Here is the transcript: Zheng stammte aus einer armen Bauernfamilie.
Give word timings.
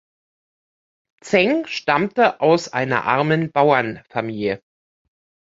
Zheng 1.21 1.67
stammte 1.67 2.39
aus 2.41 2.69
einer 2.73 3.03
armen 3.05 3.51
Bauernfamilie. 3.51 4.63